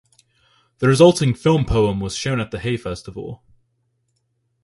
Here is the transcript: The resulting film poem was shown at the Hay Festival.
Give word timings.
The 0.79 0.87
resulting 0.87 1.35
film 1.35 1.63
poem 1.63 1.99
was 1.99 2.15
shown 2.15 2.39
at 2.39 2.49
the 2.49 2.57
Hay 2.59 2.75
Festival. 2.75 3.43